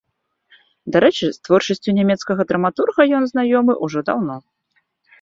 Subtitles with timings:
[0.95, 4.35] Дарэчы, з творчасцю нямецкага драматурга ён знаёмы ўжо даўно.